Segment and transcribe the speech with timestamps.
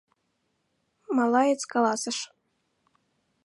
[1.15, 2.17] —малаец каласыш.